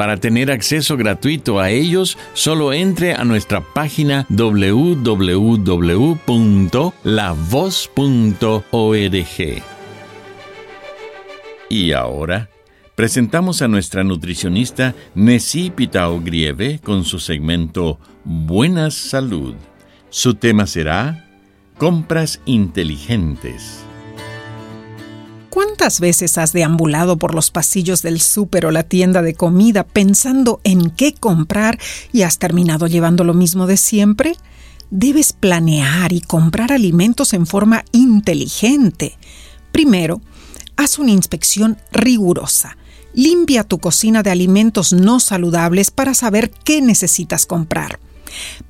Para 0.00 0.16
tener 0.16 0.50
acceso 0.50 0.96
gratuito 0.96 1.60
a 1.60 1.68
ellos, 1.68 2.16
solo 2.32 2.72
entre 2.72 3.12
a 3.12 3.22
nuestra 3.22 3.60
página 3.60 4.24
www.lavoz.org. 4.30 5.22
Y 11.68 11.92
ahora, 11.92 12.48
presentamos 12.94 13.60
a 13.60 13.68
nuestra 13.68 14.02
nutricionista 14.02 14.94
Nessie 15.14 15.70
Pitao 15.70 16.18
Grieve 16.22 16.80
con 16.82 17.04
su 17.04 17.18
segmento 17.18 17.98
Buena 18.24 18.90
Salud. 18.90 19.54
Su 20.08 20.32
tema 20.32 20.66
será 20.66 21.28
Compras 21.76 22.40
Inteligentes. 22.46 23.84
¿Cuántas 25.62 26.00
veces 26.00 26.38
has 26.38 26.54
deambulado 26.54 27.18
por 27.18 27.34
los 27.34 27.50
pasillos 27.50 28.00
del 28.00 28.22
súper 28.22 28.64
o 28.64 28.70
la 28.70 28.82
tienda 28.82 29.20
de 29.20 29.34
comida 29.34 29.84
pensando 29.84 30.58
en 30.64 30.88
qué 30.88 31.12
comprar 31.12 31.78
y 32.14 32.22
has 32.22 32.38
terminado 32.38 32.86
llevando 32.86 33.24
lo 33.24 33.34
mismo 33.34 33.66
de 33.66 33.76
siempre? 33.76 34.36
Debes 34.90 35.34
planear 35.34 36.14
y 36.14 36.22
comprar 36.22 36.72
alimentos 36.72 37.34
en 37.34 37.46
forma 37.46 37.84
inteligente. 37.92 39.18
Primero, 39.70 40.22
haz 40.76 40.98
una 40.98 41.10
inspección 41.10 41.76
rigurosa. 41.92 42.78
Limpia 43.12 43.62
tu 43.62 43.80
cocina 43.80 44.22
de 44.22 44.30
alimentos 44.30 44.94
no 44.94 45.20
saludables 45.20 45.90
para 45.90 46.14
saber 46.14 46.50
qué 46.50 46.80
necesitas 46.80 47.44
comprar. 47.44 48.00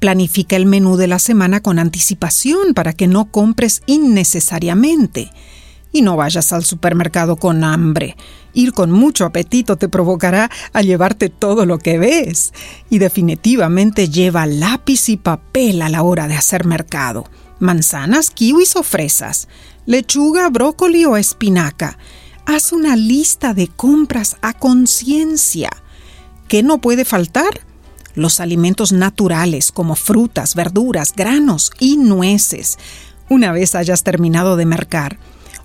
Planifica 0.00 0.56
el 0.56 0.66
menú 0.66 0.96
de 0.96 1.06
la 1.06 1.20
semana 1.20 1.60
con 1.60 1.78
anticipación 1.78 2.74
para 2.74 2.94
que 2.94 3.06
no 3.06 3.30
compres 3.30 3.82
innecesariamente. 3.86 5.30
Y 5.92 6.02
no 6.02 6.16
vayas 6.16 6.52
al 6.52 6.64
supermercado 6.64 7.36
con 7.36 7.64
hambre. 7.64 8.16
Ir 8.52 8.72
con 8.72 8.90
mucho 8.90 9.24
apetito 9.24 9.76
te 9.76 9.88
provocará 9.88 10.50
a 10.72 10.82
llevarte 10.82 11.28
todo 11.28 11.66
lo 11.66 11.78
que 11.78 11.98
ves. 11.98 12.52
Y 12.88 12.98
definitivamente 12.98 14.08
lleva 14.08 14.46
lápiz 14.46 15.08
y 15.08 15.16
papel 15.16 15.82
a 15.82 15.88
la 15.88 16.02
hora 16.02 16.28
de 16.28 16.36
hacer 16.36 16.64
mercado. 16.64 17.26
Manzanas, 17.58 18.30
kiwis 18.30 18.76
o 18.76 18.82
fresas. 18.82 19.48
Lechuga, 19.86 20.48
brócoli 20.48 21.04
o 21.04 21.16
espinaca. 21.16 21.98
Haz 22.46 22.72
una 22.72 22.96
lista 22.96 23.54
de 23.54 23.68
compras 23.68 24.36
a 24.42 24.52
conciencia. 24.52 25.70
¿Qué 26.48 26.62
no 26.62 26.80
puede 26.80 27.04
faltar? 27.04 27.60
Los 28.14 28.40
alimentos 28.40 28.92
naturales 28.92 29.70
como 29.70 29.94
frutas, 29.94 30.54
verduras, 30.54 31.12
granos 31.14 31.70
y 31.78 31.96
nueces. 31.96 32.78
Una 33.28 33.52
vez 33.52 33.76
hayas 33.76 34.02
terminado 34.02 34.56
de 34.56 34.66
mercar, 34.66 35.18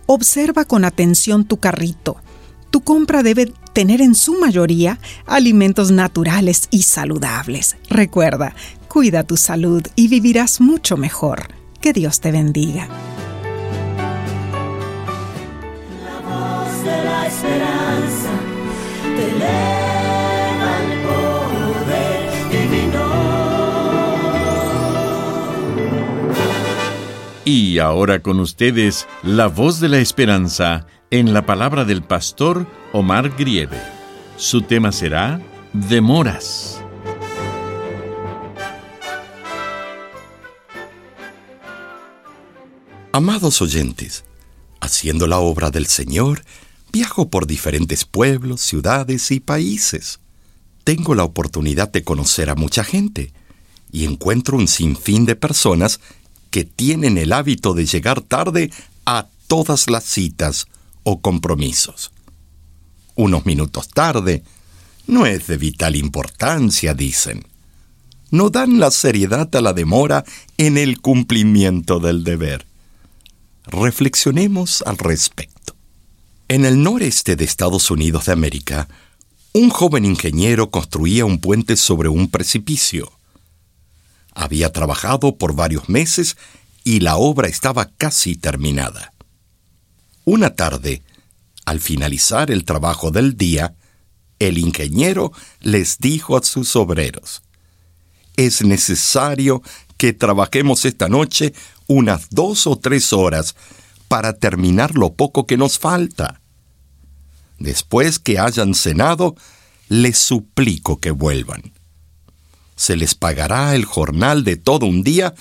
Observa 0.06 0.66
con 0.66 0.86
atención 0.86 1.46
tu 1.46 1.58
carrito. 1.58 2.18
Tu 2.70 2.82
compra 2.82 3.24
debe 3.24 3.52
tener 3.74 4.02
en 4.02 4.16
su 4.16 4.40
mayoría 4.40 5.00
alimentos 5.26 5.92
naturales 5.92 6.68
y 6.72 6.84
saludables. 6.84 7.78
Recuerda, 7.90 8.56
cuida 8.88 9.24
tu 9.24 9.38
salud 9.38 9.84
y 9.96 10.08
vivirás 10.08 10.62
mucho 10.62 10.98
mejor. 10.98 11.48
Que 11.82 11.94
Dios 11.94 12.20
te 12.20 12.32
bendiga. 12.32 12.88
La 16.04 16.20
voz 16.22 16.84
de 16.84 17.04
la 17.04 17.28
esperanza 17.28 18.30
Y 27.48 27.78
ahora 27.78 28.24
con 28.24 28.40
ustedes, 28.40 29.08
la 29.22 29.46
voz 29.46 29.80
de 29.80 29.88
la 29.88 30.00
esperanza 30.00 30.88
en 31.12 31.32
la 31.32 31.46
palabra 31.46 31.86
del 31.86 32.02
pastor 32.02 32.66
Omar 32.92 33.36
Grieve. 33.38 33.80
Su 34.36 34.64
tema 34.64 34.92
será 34.92 35.40
Demoras. 35.72 36.82
Amados 43.12 43.62
oyentes, 43.62 44.24
haciendo 44.82 45.28
la 45.28 45.38
obra 45.38 45.70
del 45.70 45.86
Señor, 45.86 46.42
viajo 46.92 47.30
por 47.30 47.46
diferentes 47.46 48.06
pueblos, 48.06 48.62
ciudades 48.62 49.30
y 49.30 49.40
países. 49.40 50.20
Tengo 50.84 51.14
la 51.14 51.24
oportunidad 51.24 51.92
de 51.92 52.04
conocer 52.04 52.50
a 52.50 52.56
mucha 52.56 52.84
gente 52.84 53.34
y 53.92 54.06
encuentro 54.06 54.58
un 54.58 54.68
sinfín 54.68 55.26
de 55.26 55.36
personas 55.36 56.00
que 56.56 56.64
tienen 56.64 57.18
el 57.18 57.34
hábito 57.34 57.74
de 57.74 57.86
llegar 57.86 58.22
tarde 58.22 58.72
a 59.06 59.28
todas 59.48 59.90
las 59.90 60.06
citas 60.06 60.68
o 61.04 61.20
compromisos. 61.20 62.12
Unos 63.16 63.46
minutos 63.46 63.90
tarde 63.90 64.42
no 65.06 65.26
es 65.26 65.48
de 65.48 65.58
vital 65.58 65.98
importancia, 65.98 66.94
dicen. 66.94 67.46
No 68.32 68.52
dan 68.52 68.80
la 68.80 68.90
seriedad 68.92 69.54
a 69.54 69.60
la 69.60 69.74
demora 69.74 70.24
en 70.58 70.78
el 70.78 71.02
cumplimiento 71.02 72.00
del 72.00 72.24
deber. 72.24 72.66
Reflexionemos 73.66 74.82
al 74.84 74.98
respecto. 74.98 75.76
En 76.48 76.64
el 76.64 76.82
noreste 76.82 77.36
de 77.36 77.44
Estados 77.44 77.92
Unidos 77.92 78.28
de 78.28 78.32
América, 78.32 78.88
un 79.52 79.70
joven 79.72 80.06
ingeniero 80.06 80.72
construía 80.72 81.26
un 81.26 81.40
puente 81.40 81.76
sobre 81.76 82.08
un 82.08 82.30
precipicio. 82.30 83.12
Había 84.36 84.72
trabajado 84.74 85.38
por 85.38 85.56
varios 85.56 85.88
meses 85.88 86.36
y 86.84 87.00
la 87.00 87.16
obra 87.16 87.48
estaba 87.48 87.90
casi 87.98 88.36
terminada. 88.36 89.14
Una 90.26 90.56
tarde, 90.56 91.02
al 91.66 91.80
finalizar 91.80 92.52
el 92.52 92.66
trabajo 92.66 93.12
del 93.12 93.38
día, 93.38 93.76
el 94.40 94.58
ingeniero 94.58 95.32
les 95.62 95.98
dijo 96.00 96.38
a 96.38 96.44
sus 96.44 96.76
obreros, 96.76 97.42
es 98.36 98.62
necesario 98.62 99.64
que 99.98 100.12
trabajemos 100.12 100.84
esta 100.84 101.08
noche 101.08 101.54
unas 101.88 102.30
dos 102.30 102.68
o 102.68 102.76
tres 102.76 103.14
horas 103.14 103.56
para 104.10 104.34
terminar 104.34 104.96
lo 104.96 105.14
poco 105.14 105.48
que 105.48 105.56
nos 105.56 105.80
falta. 105.80 106.42
Después 107.58 108.20
que 108.20 108.38
hayan 108.38 108.74
cenado, 108.74 109.36
les 109.88 110.18
suplico 110.18 111.00
que 111.00 111.12
vuelvan 111.12 111.75
se 112.76 112.96
les 112.96 113.16
pagará 113.16 113.76
el 113.76 113.86
jornal 113.86 114.44
de 114.44 114.58
todo 114.58 114.86
un 114.86 115.04
día 115.04 115.34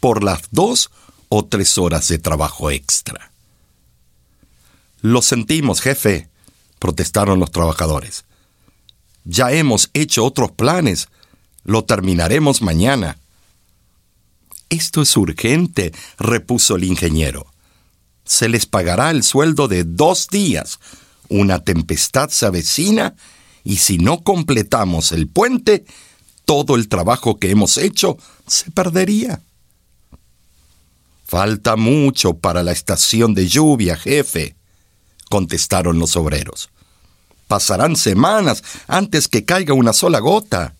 por 0.00 0.24
las 0.24 0.42
dos 0.50 0.90
o 1.28 1.44
tres 1.44 1.78
horas 1.78 2.08
de 2.08 2.18
trabajo 2.18 2.70
extra. 2.70 3.30
Lo 5.00 5.22
sentimos, 5.22 5.80
jefe, 5.80 6.28
protestaron 6.78 7.38
los 7.38 7.50
trabajadores. 7.50 8.24
Ya 9.24 9.52
hemos 9.52 9.90
hecho 9.94 10.24
otros 10.24 10.50
planes. 10.50 11.08
Lo 11.62 11.84
terminaremos 11.84 12.62
mañana. 12.62 13.18
Esto 14.68 15.02
es 15.02 15.16
urgente, 15.16 15.92
repuso 16.18 16.76
el 16.76 16.84
ingeniero. 16.84 17.46
Se 18.24 18.48
les 18.48 18.66
pagará 18.66 19.10
el 19.10 19.22
sueldo 19.22 19.68
de 19.68 19.84
dos 19.84 20.28
días. 20.28 20.80
Una 21.28 21.62
tempestad 21.62 22.30
se 22.30 22.46
avecina 22.46 23.14
y 23.62 23.76
si 23.76 23.98
no 23.98 24.22
completamos 24.22 25.12
el 25.12 25.28
puente, 25.28 25.84
todo 26.50 26.74
el 26.74 26.88
trabajo 26.88 27.38
que 27.38 27.52
hemos 27.52 27.78
hecho 27.78 28.18
se 28.44 28.72
perdería. 28.72 29.40
Falta 31.24 31.76
mucho 31.76 32.34
para 32.34 32.64
la 32.64 32.72
estación 32.72 33.34
de 33.34 33.46
lluvia, 33.46 33.94
jefe, 33.94 34.56
contestaron 35.28 36.00
los 36.00 36.16
obreros. 36.16 36.68
Pasarán 37.46 37.94
semanas 37.94 38.64
antes 38.88 39.28
que 39.28 39.44
caiga 39.44 39.74
una 39.74 39.92
sola 39.92 40.18
gota. 40.18 40.74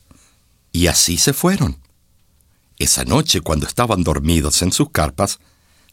Y 0.73 0.89
así 0.89 1.19
se 1.19 1.33
fueron. 1.33 1.79
Esa 2.77 3.05
noche, 3.05 3.41
cuando 3.41 3.69
estaban 3.69 4.03
dormidos 4.03 4.63
en 4.63 4.73
sus 4.73 4.91
carpas, 4.91 5.39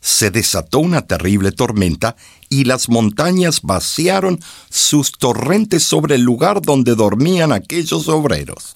se 0.02 0.32
desató 0.32 0.80
una 0.80 1.04
terrible 1.04 1.52
tormenta 1.52 2.16
y 2.50 2.64
las 2.64 2.90
montañas 2.90 3.62
vaciaron 3.62 4.40
sus 4.72 5.12
torrentes 5.12 5.84
sobre 5.84 6.16
el 6.16 6.24
lugar 6.24 6.64
donde 6.64 6.96
dormían 6.96 7.52
aquellos 7.52 8.08
obreros. 8.08 8.76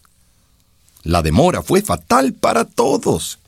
La 1.03 1.21
demora 1.21 1.61
fue 1.61 1.81
fatal 1.81 2.33
para 2.33 2.65
todos. 2.65 3.39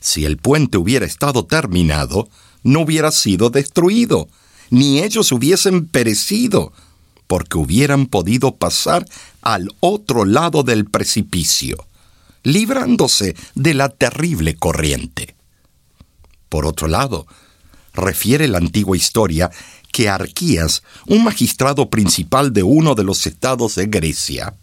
Si 0.00 0.24
el 0.24 0.36
puente 0.36 0.78
hubiera 0.78 1.06
estado 1.06 1.44
terminado, 1.44 2.28
no 2.62 2.80
hubiera 2.80 3.10
sido 3.10 3.50
destruido, 3.50 4.28
ni 4.70 5.00
ellos 5.00 5.32
hubiesen 5.32 5.86
perecido, 5.86 6.72
porque 7.26 7.58
hubieran 7.58 8.06
podido 8.06 8.56
pasar 8.56 9.06
al 9.42 9.68
otro 9.80 10.24
lado 10.24 10.62
del 10.62 10.84
precipicio, 10.84 11.86
librándose 12.42 13.34
de 13.54 13.74
la 13.74 13.88
terrible 13.88 14.54
corriente. 14.54 15.34
Por 16.48 16.66
otro 16.66 16.86
lado, 16.86 17.26
refiere 17.92 18.46
la 18.46 18.58
antigua 18.58 18.96
historia 18.96 19.50
que 19.90 20.08
Arquías, 20.08 20.82
un 21.06 21.24
magistrado 21.24 21.90
principal 21.90 22.52
de 22.52 22.62
uno 22.62 22.94
de 22.94 23.02
los 23.02 23.26
estados 23.26 23.74
de 23.74 23.86
Grecia, 23.86 24.54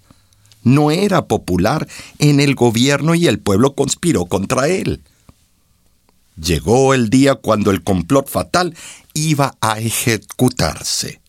no 0.63 0.91
era 0.91 1.25
popular 1.25 1.87
en 2.19 2.39
el 2.39 2.55
gobierno 2.55 3.15
y 3.15 3.27
el 3.27 3.39
pueblo 3.39 3.75
conspiró 3.75 4.25
contra 4.25 4.67
él. 4.67 5.01
Llegó 6.41 6.93
el 6.93 7.09
día 7.09 7.35
cuando 7.35 7.71
el 7.71 7.83
complot 7.83 8.27
fatal 8.27 8.75
iba 9.13 9.55
a 9.61 9.79
ejecutarse. 9.79 11.21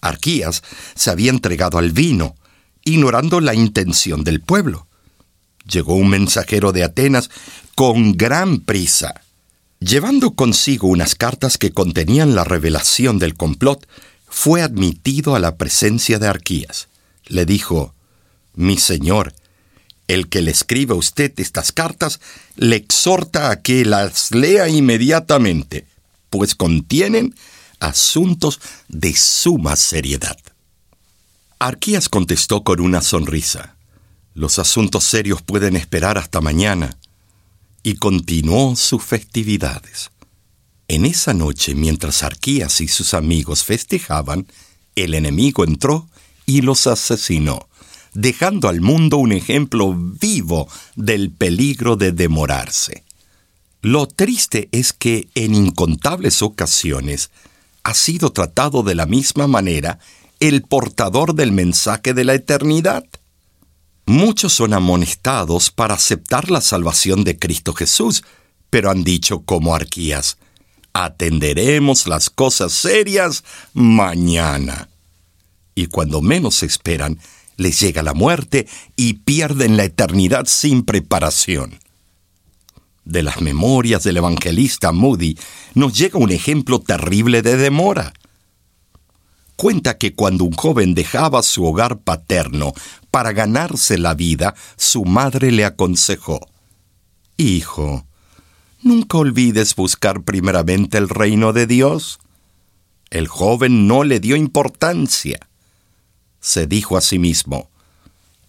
Arquías 0.00 0.62
se 0.94 1.10
había 1.10 1.30
entregado 1.30 1.78
al 1.78 1.92
vino, 1.92 2.36
ignorando 2.84 3.40
la 3.40 3.54
intención 3.54 4.24
del 4.24 4.40
pueblo. 4.40 4.86
Llegó 5.66 5.94
un 5.94 6.08
mensajero 6.08 6.72
de 6.72 6.84
Atenas 6.84 7.30
con 7.74 8.16
gran 8.16 8.60
prisa 8.60 9.22
Llevando 9.82 10.34
consigo 10.34 10.86
unas 10.86 11.16
cartas 11.16 11.58
que 11.58 11.72
contenían 11.72 12.36
la 12.36 12.44
revelación 12.44 13.18
del 13.18 13.34
complot, 13.34 13.84
fue 14.28 14.62
admitido 14.62 15.34
a 15.34 15.40
la 15.40 15.56
presencia 15.56 16.20
de 16.20 16.28
Arquías. 16.28 16.86
Le 17.26 17.44
dijo, 17.46 17.92
Mi 18.54 18.76
señor, 18.78 19.34
el 20.08 20.28
que 20.28 20.42
le 20.42 20.50
escriba 20.50 20.94
a 20.94 20.98
usted 20.98 21.32
estas 21.38 21.72
cartas 21.72 22.20
le 22.56 22.76
exhorta 22.76 23.50
a 23.50 23.62
que 23.62 23.84
las 23.84 24.30
lea 24.32 24.68
inmediatamente, 24.68 25.86
pues 26.30 26.54
contienen 26.54 27.34
asuntos 27.80 28.60
de 28.88 29.14
suma 29.14 29.76
seriedad. 29.76 30.38
Arquías 31.58 32.08
contestó 32.08 32.64
con 32.64 32.80
una 32.80 33.02
sonrisa. 33.02 33.76
Los 34.34 34.58
asuntos 34.58 35.04
serios 35.04 35.42
pueden 35.42 35.76
esperar 35.76 36.18
hasta 36.18 36.40
mañana 36.40 36.96
y 37.82 37.94
continuó 37.94 38.76
sus 38.76 39.02
festividades. 39.02 40.10
En 40.88 41.06
esa 41.06 41.34
noche, 41.34 41.74
mientras 41.74 42.22
Arquías 42.22 42.80
y 42.80 42.88
sus 42.88 43.14
amigos 43.14 43.64
festejaban, 43.64 44.46
el 44.94 45.14
enemigo 45.14 45.64
entró 45.64 46.08
y 46.46 46.62
los 46.62 46.86
asesinó, 46.86 47.68
dejando 48.14 48.68
al 48.68 48.80
mundo 48.80 49.16
un 49.16 49.32
ejemplo 49.32 49.94
vivo 49.94 50.68
del 50.96 51.30
peligro 51.30 51.96
de 51.96 52.12
demorarse. 52.12 53.04
Lo 53.80 54.06
triste 54.06 54.68
es 54.72 54.92
que 54.92 55.28
en 55.34 55.54
incontables 55.54 56.42
ocasiones 56.42 57.30
ha 57.82 57.94
sido 57.94 58.30
tratado 58.30 58.82
de 58.82 58.94
la 58.94 59.06
misma 59.06 59.46
manera 59.46 59.98
el 60.40 60.62
portador 60.62 61.34
del 61.34 61.52
mensaje 61.52 62.14
de 62.14 62.24
la 62.24 62.34
eternidad. 62.34 63.04
Muchos 64.06 64.52
son 64.52 64.72
amonestados 64.72 65.70
para 65.70 65.94
aceptar 65.94 66.50
la 66.50 66.60
salvación 66.60 67.24
de 67.24 67.38
Cristo 67.38 67.72
Jesús, 67.74 68.24
pero 68.70 68.90
han 68.90 69.04
dicho 69.04 69.42
como 69.42 69.74
Arquías, 69.74 70.38
atenderemos 70.92 72.06
las 72.06 72.30
cosas 72.30 72.72
serias 72.72 73.44
mañana. 73.72 74.88
Y 75.74 75.86
cuando 75.86 76.20
menos 76.20 76.62
esperan, 76.62 77.18
les 77.56 77.80
llega 77.80 78.02
la 78.02 78.14
muerte 78.14 78.66
y 78.96 79.14
pierden 79.14 79.76
la 79.76 79.84
eternidad 79.84 80.46
sin 80.46 80.84
preparación. 80.84 81.78
De 83.04 83.22
las 83.22 83.40
memorias 83.40 84.04
del 84.04 84.18
evangelista 84.18 84.92
Moody 84.92 85.36
nos 85.74 85.96
llega 85.96 86.18
un 86.18 86.30
ejemplo 86.30 86.80
terrible 86.80 87.42
de 87.42 87.56
demora 87.56 88.12
cuenta 89.62 89.96
que 89.96 90.12
cuando 90.12 90.42
un 90.42 90.54
joven 90.54 90.92
dejaba 90.92 91.40
su 91.40 91.64
hogar 91.64 92.00
paterno 92.00 92.72
para 93.12 93.30
ganarse 93.30 93.96
la 93.96 94.12
vida, 94.12 94.56
su 94.76 95.04
madre 95.04 95.52
le 95.52 95.64
aconsejó, 95.64 96.40
Hijo, 97.36 98.04
nunca 98.82 99.18
olvides 99.18 99.76
buscar 99.76 100.22
primeramente 100.22 100.98
el 100.98 101.08
reino 101.08 101.52
de 101.52 101.68
Dios. 101.68 102.18
El 103.10 103.28
joven 103.28 103.86
no 103.86 104.02
le 104.02 104.18
dio 104.18 104.34
importancia. 104.34 105.48
Se 106.42 106.66
dijo 106.66 106.98
a 106.98 107.00
sí 107.00 107.18
mismo, 107.18 107.70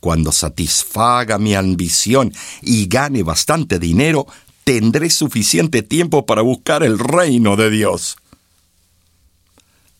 cuando 0.02 0.34
satisfaga 0.34 1.38
mi 1.38 1.56
ambición 1.56 2.34
y 2.62 2.88
gane 2.88 3.24
bastante 3.24 3.80
dinero, 3.80 4.28
tendré 4.66 5.10
suficiente 5.10 5.82
tiempo 5.82 6.26
para 6.26 6.42
buscar 6.42 6.84
el 6.84 7.00
reino 7.00 7.56
de 7.56 7.70
Dios 7.70 8.18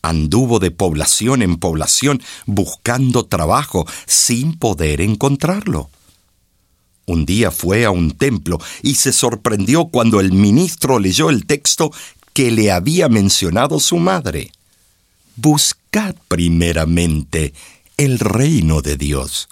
anduvo 0.04 0.58
de 0.58 0.70
población 0.70 1.42
en 1.42 1.56
población 1.56 2.22
buscando 2.46 3.24
trabajo 3.24 3.86
sin 4.06 4.56
poder 4.58 5.00
encontrarlo. 5.00 5.88
Un 7.06 7.26
día 7.26 7.50
fue 7.50 7.84
a 7.84 7.90
un 7.90 8.12
templo 8.12 8.58
y 8.82 8.94
se 8.94 9.12
sorprendió 9.12 9.86
cuando 9.86 10.20
el 10.20 10.32
ministro 10.32 10.98
leyó 10.98 11.30
el 11.30 11.46
texto 11.46 11.90
que 12.32 12.50
le 12.50 12.70
había 12.70 13.08
mencionado 13.08 13.80
su 13.80 13.96
madre. 13.96 14.52
Buscad 15.36 16.14
primeramente 16.28 17.54
el 17.96 18.18
reino 18.18 18.82
de 18.82 18.96
Dios. 18.96 19.48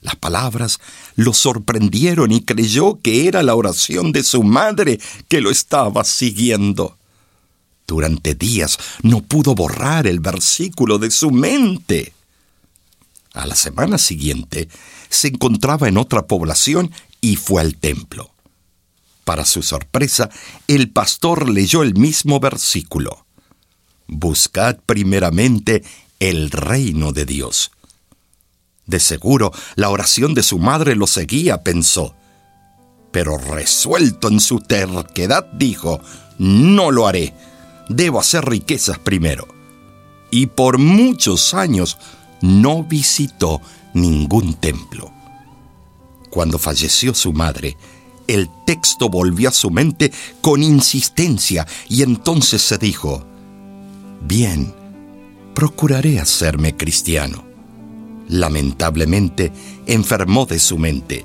Las 0.00 0.16
palabras 0.16 0.78
lo 1.16 1.32
sorprendieron 1.32 2.30
y 2.30 2.42
creyó 2.42 3.00
que 3.00 3.26
era 3.26 3.42
la 3.42 3.54
oración 3.54 4.12
de 4.12 4.22
su 4.22 4.42
madre 4.42 5.00
que 5.28 5.40
lo 5.40 5.50
estaba 5.50 6.04
siguiendo. 6.04 6.96
Durante 7.86 8.34
días 8.34 8.78
no 9.02 9.22
pudo 9.22 9.54
borrar 9.54 10.06
el 10.06 10.20
versículo 10.20 10.98
de 10.98 11.10
su 11.10 11.30
mente. 11.30 12.12
A 13.34 13.46
la 13.46 13.56
semana 13.56 13.98
siguiente 13.98 14.68
se 15.08 15.28
encontraba 15.28 15.88
en 15.88 15.96
otra 15.96 16.26
población 16.26 16.92
y 17.20 17.36
fue 17.36 17.60
al 17.60 17.76
templo. 17.76 18.30
Para 19.24 19.44
su 19.44 19.62
sorpresa, 19.62 20.30
el 20.68 20.90
pastor 20.90 21.50
leyó 21.50 21.82
el 21.82 21.94
mismo 21.94 22.40
versículo. 22.40 23.26
Buscad 24.06 24.78
primeramente 24.86 25.82
el 26.18 26.50
reino 26.50 27.12
de 27.12 27.24
Dios. 27.24 27.70
De 28.86 29.00
seguro, 29.00 29.52
la 29.76 29.90
oración 29.90 30.34
de 30.34 30.42
su 30.42 30.58
madre 30.58 30.96
lo 30.96 31.06
seguía, 31.06 31.62
pensó. 31.62 32.14
Pero 33.12 33.38
resuelto 33.38 34.28
en 34.28 34.40
su 34.40 34.60
terquedad, 34.60 35.46
dijo, 35.52 36.00
no 36.38 36.90
lo 36.90 37.06
haré 37.06 37.34
debo 37.88 38.20
hacer 38.20 38.44
riquezas 38.44 38.98
primero. 38.98 39.48
Y 40.30 40.46
por 40.46 40.78
muchos 40.78 41.54
años 41.54 41.98
no 42.40 42.84
visitó 42.84 43.60
ningún 43.94 44.54
templo. 44.54 45.10
Cuando 46.30 46.58
falleció 46.58 47.14
su 47.14 47.32
madre, 47.32 47.76
el 48.26 48.48
texto 48.66 49.08
volvió 49.08 49.48
a 49.48 49.52
su 49.52 49.70
mente 49.70 50.12
con 50.42 50.62
insistencia 50.62 51.66
y 51.88 52.02
entonces 52.02 52.60
se 52.60 52.76
dijo, 52.76 53.24
bien, 54.20 54.74
procuraré 55.58 56.20
hacerme 56.20 56.76
cristiano. 56.76 57.44
Lamentablemente 58.28 59.50
enfermó 59.88 60.46
de 60.46 60.60
su 60.60 60.78
mente. 60.78 61.24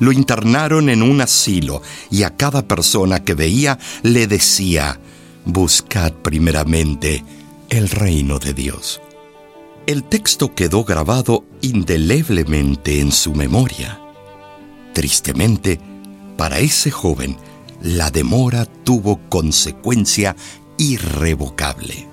Lo 0.00 0.12
internaron 0.12 0.90
en 0.90 1.02
un 1.02 1.22
asilo 1.22 1.80
y 2.10 2.24
a 2.24 2.36
cada 2.36 2.68
persona 2.68 3.24
que 3.24 3.32
veía 3.32 3.78
le 4.02 4.26
decía, 4.26 5.00
buscad 5.46 6.12
primeramente 6.12 7.24
el 7.70 7.88
reino 7.88 8.38
de 8.38 8.52
Dios. 8.52 9.00
El 9.86 10.04
texto 10.04 10.54
quedó 10.54 10.84
grabado 10.84 11.46
indeleblemente 11.62 13.00
en 13.00 13.10
su 13.12 13.32
memoria. 13.32 13.98
Tristemente, 14.92 15.80
para 16.36 16.58
ese 16.58 16.90
joven, 16.90 17.38
la 17.80 18.10
demora 18.10 18.66
tuvo 18.66 19.18
consecuencia 19.30 20.36
irrevocable. 20.76 22.09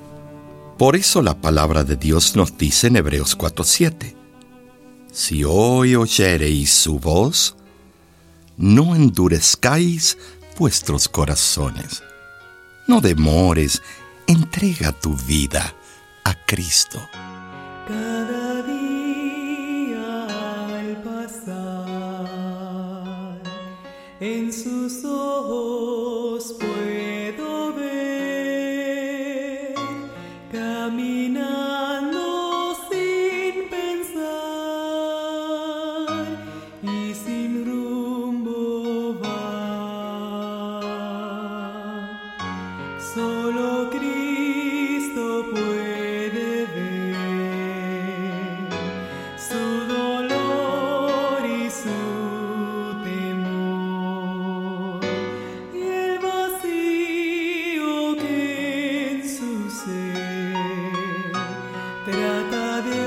Por 0.78 0.96
eso 0.96 1.24
la 1.24 1.34
palabra 1.34 1.84
de 1.84 1.96
Dios 1.96 2.36
nos 2.36 2.56
dice 2.56 2.86
en 2.88 2.98
Hebreos 2.98 3.36
4:7, 3.36 4.16
Si 5.12 5.44
hoy 5.44 5.96
oyereis 5.96 6.72
su 6.72 7.00
voz, 7.00 7.56
no 8.58 8.96
endurezcáis 8.96 10.20
vuestros 10.60 11.10
corazones. 11.10 12.04
No 12.88 13.02
demores, 13.02 13.82
entrega 14.28 14.92
tu 14.92 15.16
vida 15.16 15.74
a 16.24 16.36
Cristo. 16.46 17.00
Cada 17.88 18.62
día 18.62 20.28
al 20.78 21.02
pasar 21.02 22.22
en 24.20 24.54
sus 24.54 25.04
ojos. 25.04 26.17
love. 62.86 63.07